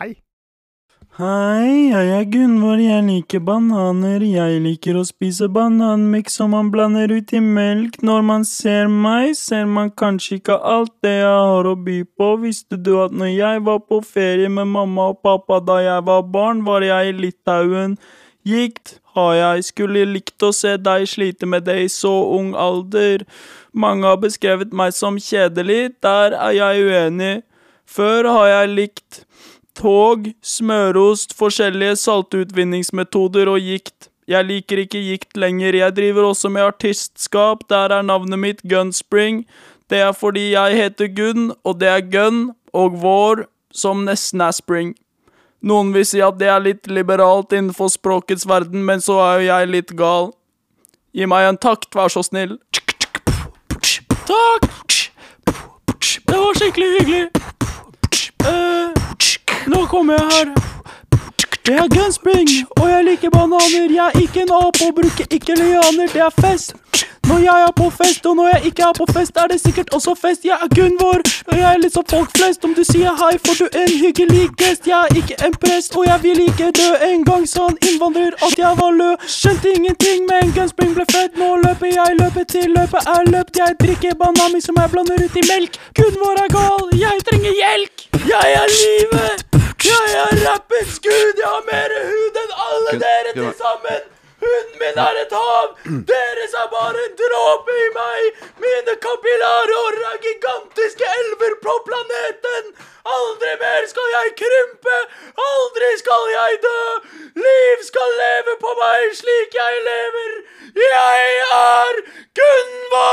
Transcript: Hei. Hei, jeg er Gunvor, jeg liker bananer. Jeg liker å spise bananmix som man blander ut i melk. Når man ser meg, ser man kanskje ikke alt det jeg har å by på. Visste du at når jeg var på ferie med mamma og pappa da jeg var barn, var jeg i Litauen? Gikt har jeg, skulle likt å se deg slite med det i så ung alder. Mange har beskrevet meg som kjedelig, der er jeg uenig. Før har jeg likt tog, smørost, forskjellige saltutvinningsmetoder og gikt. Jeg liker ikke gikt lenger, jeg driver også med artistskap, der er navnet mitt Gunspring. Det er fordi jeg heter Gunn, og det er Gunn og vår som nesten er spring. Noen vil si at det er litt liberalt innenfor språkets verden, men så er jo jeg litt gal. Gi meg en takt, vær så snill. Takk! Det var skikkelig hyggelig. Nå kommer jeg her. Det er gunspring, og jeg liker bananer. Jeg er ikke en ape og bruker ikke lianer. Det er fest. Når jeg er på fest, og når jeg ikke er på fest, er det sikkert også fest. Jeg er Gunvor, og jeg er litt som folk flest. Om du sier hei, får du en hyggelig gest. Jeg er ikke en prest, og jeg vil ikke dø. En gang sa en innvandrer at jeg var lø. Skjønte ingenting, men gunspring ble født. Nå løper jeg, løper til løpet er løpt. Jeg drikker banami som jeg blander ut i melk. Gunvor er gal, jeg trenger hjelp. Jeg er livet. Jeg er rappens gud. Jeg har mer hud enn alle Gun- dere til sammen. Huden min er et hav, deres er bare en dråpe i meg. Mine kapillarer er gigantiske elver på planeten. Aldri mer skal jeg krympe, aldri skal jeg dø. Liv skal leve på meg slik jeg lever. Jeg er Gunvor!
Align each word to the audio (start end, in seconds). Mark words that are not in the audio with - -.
Hei. 0.00 0.14
Hei, 1.18 1.90
jeg 1.90 2.12
er 2.16 2.22
Gunvor, 2.32 2.80
jeg 2.80 3.02
liker 3.04 3.42
bananer. 3.44 4.22
Jeg 4.24 4.62
liker 4.64 4.96
å 4.96 5.02
spise 5.04 5.44
bananmix 5.52 6.38
som 6.38 6.54
man 6.56 6.70
blander 6.72 7.12
ut 7.12 7.34
i 7.36 7.42
melk. 7.44 7.98
Når 8.00 8.24
man 8.24 8.46
ser 8.48 8.88
meg, 8.88 9.34
ser 9.36 9.68
man 9.68 9.90
kanskje 9.92 10.38
ikke 10.38 10.56
alt 10.70 10.94
det 11.04 11.12
jeg 11.18 11.42
har 11.50 11.68
å 11.68 11.74
by 11.76 11.98
på. 12.16 12.30
Visste 12.46 12.80
du 12.80 12.94
at 13.02 13.12
når 13.12 13.28
jeg 13.34 13.60
var 13.68 13.84
på 13.92 14.00
ferie 14.14 14.48
med 14.48 14.72
mamma 14.72 15.10
og 15.12 15.20
pappa 15.20 15.60
da 15.60 15.76
jeg 15.84 16.08
var 16.08 16.24
barn, 16.32 16.64
var 16.64 16.88
jeg 16.88 17.12
i 17.12 17.14
Litauen? 17.20 18.00
Gikt 18.48 18.96
har 19.18 19.36
jeg, 19.36 19.68
skulle 19.68 20.08
likt 20.08 20.48
å 20.48 20.54
se 20.56 20.78
deg 20.80 21.04
slite 21.12 21.44
med 21.44 21.68
det 21.68 21.76
i 21.84 21.92
så 21.92 22.16
ung 22.40 22.54
alder. 22.56 23.28
Mange 23.76 24.08
har 24.08 24.24
beskrevet 24.24 24.72
meg 24.72 24.96
som 24.96 25.20
kjedelig, 25.20 25.98
der 26.00 26.40
er 26.40 26.56
jeg 26.56 26.88
uenig. 26.88 27.34
Før 27.84 28.32
har 28.32 28.54
jeg 28.54 28.78
likt 28.78 29.26
tog, 29.76 30.30
smørost, 30.42 31.34
forskjellige 31.38 31.96
saltutvinningsmetoder 31.96 33.50
og 33.52 33.60
gikt. 33.60 34.08
Jeg 34.30 34.46
liker 34.46 34.84
ikke 34.84 35.02
gikt 35.02 35.36
lenger, 35.36 35.74
jeg 35.74 35.96
driver 35.96 36.28
også 36.30 36.48
med 36.48 36.62
artistskap, 36.62 37.64
der 37.70 37.90
er 37.96 38.02
navnet 38.06 38.38
mitt 38.38 38.62
Gunspring. 38.62 39.44
Det 39.90 39.98
er 39.98 40.12
fordi 40.12 40.52
jeg 40.52 40.76
heter 40.76 41.10
Gunn, 41.10 41.52
og 41.64 41.80
det 41.80 41.88
er 41.88 42.04
Gunn 42.12 42.50
og 42.72 43.00
vår 43.02 43.46
som 43.74 44.04
nesten 44.06 44.40
er 44.40 44.54
spring. 44.54 44.94
Noen 45.60 45.90
vil 45.92 46.06
si 46.06 46.22
at 46.24 46.38
det 46.40 46.48
er 46.48 46.62
litt 46.62 46.86
liberalt 46.88 47.52
innenfor 47.52 47.90
språkets 47.92 48.46
verden, 48.48 48.84
men 48.86 49.02
så 49.04 49.18
er 49.24 49.40
jo 49.40 49.48
jeg 49.50 49.72
litt 49.74 49.92
gal. 49.98 50.30
Gi 51.12 51.26
meg 51.26 51.48
en 51.48 51.58
takt, 51.60 51.90
vær 51.94 52.08
så 52.12 52.22
snill. 52.24 52.56
Takk! 54.30 54.70
Det 56.30 56.38
var 56.38 56.54
skikkelig 56.54 56.90
hyggelig. 57.00 57.39
Nå 59.70 59.86
kommer 59.86 60.14
jeg 60.18 60.26
her. 60.34 60.48
Det 61.66 61.74
er 61.78 61.88
gunspring, 61.94 62.48
og 62.80 62.86
jeg 62.90 63.04
liker 63.04 63.30
bananer. 63.30 63.92
Jeg 63.98 64.06
er 64.14 64.20
ikke 64.20 64.42
en 64.42 64.52
ape 64.56 64.86
og 64.86 64.94
bruker 64.94 65.26
ikke 65.30 65.54
lianer. 65.54 66.08
Det 66.14 66.22
er 66.26 66.34
fest. 66.40 66.74
Når 67.28 67.38
jeg 67.38 67.58
er 67.66 67.72
på 67.76 67.90
fest, 67.90 68.26
og 68.26 68.36
når 68.36 68.48
jeg 68.48 68.60
ikke 68.68 68.82
er 68.82 68.94
på 68.98 69.06
fest, 69.12 69.36
er 69.36 69.46
det 69.52 69.60
sikkert 69.60 69.94
også 69.94 70.14
fest. 70.22 70.44
Jeg 70.44 70.56
er 70.64 70.70
Gunvor, 70.76 71.20
og 71.46 71.54
jeg 71.58 71.74
er 71.74 71.78
litt 71.82 71.94
som 71.94 72.06
folk 72.10 72.30
flest. 72.38 72.64
Om 72.66 72.74
du 72.74 72.82
sier 72.88 73.14
hei, 73.20 73.34
får 73.46 73.60
du 73.60 73.78
en 73.82 73.92
hyggelig 74.02 74.48
gest. 74.62 74.88
Jeg 74.90 74.98
er 74.98 75.20
ikke 75.20 75.36
en 75.46 75.54
prest, 75.64 75.94
og 75.96 76.08
jeg 76.10 76.18
vil 76.22 76.40
ikke 76.48 76.72
dø. 76.80 76.88
En 77.10 77.22
gang 77.28 77.46
sa 77.52 77.68
en 77.70 77.78
innvandrer 77.88 78.34
at 78.48 78.58
jeg 78.58 78.72
var 78.80 78.96
lø. 79.02 79.10
Skjønte 79.36 79.74
ingenting, 79.76 80.26
men 80.32 80.50
gunspring 80.56 80.96
ble 80.96 81.06
født. 81.12 81.38
Nå 81.38 81.52
løper 81.66 81.92
jeg, 81.92 82.18
løper 82.22 82.48
til 82.56 82.74
løpet 82.78 83.12
er 83.14 83.30
løpt. 83.34 83.62
Jeg 83.62 83.78
drikker 83.84 84.18
banami 84.24 84.64
som 84.66 84.82
jeg 84.82 84.90
blander 84.96 85.22
ut 85.22 85.38
i 85.38 85.46
melk. 85.52 85.78
Gunvor 86.00 86.42
er 86.46 86.50
gal, 86.58 86.90
jeg 87.04 87.22
trenger 87.30 87.54
hjelp. 87.62 88.08
Jeg 88.26 88.58
er 88.64 88.76
livet. 88.80 89.49
Jeg 89.84 90.14
er 90.22 90.32
rappens 90.46 90.98
gud. 91.04 91.34
Jeg 91.42 91.48
har 91.48 91.62
mer 91.72 91.92
hud 92.12 92.40
enn 92.44 92.56
alle 92.68 92.90
Gun- 92.96 93.04
dere 93.04 93.32
til 93.36 93.52
sammen. 93.64 94.02
Huden 94.40 94.76
min 94.80 94.98
er 95.04 95.16
et 95.22 95.32
hav, 95.36 95.66
deres 96.10 96.52
er 96.60 96.68
bare 96.74 97.00
en 97.06 97.16
dråpe 97.20 97.74
i 97.86 97.88
meg. 97.96 98.38
Mine 98.64 98.94
kapillarer 99.06 99.98
er 100.10 100.16
gigantiske 100.26 101.06
elver 101.20 101.54
på 101.66 101.74
planeten. 101.88 102.70
Aldri 103.16 103.52
mer 103.64 103.84
skal 103.92 104.08
jeg 104.16 104.32
krympe, 104.40 104.96
aldri 105.50 105.90
skal 106.02 106.24
jeg 106.38 106.58
dø. 106.64 106.80
Liv 107.44 107.84
skal 107.90 108.16
leve 108.22 108.56
på 108.64 108.72
meg 108.80 109.12
slik 109.20 109.60
jeg 109.60 109.84
lever. 109.90 110.32
Jeg 110.88 111.38
er 111.60 111.94
Gunvor! 112.40 113.09